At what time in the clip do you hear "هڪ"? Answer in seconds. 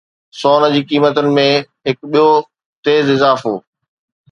1.89-1.97